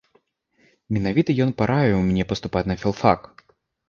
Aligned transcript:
Менавіта 0.95 1.35
ён 1.45 1.51
параіў 1.59 1.99
мне 2.07 2.23
паступаць 2.31 2.65
на 2.73 2.77
філфак. 2.85 3.29